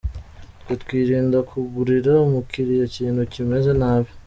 [0.61, 4.09] Twe twirinda kugurira umukiriya ikintu kimeze nabi.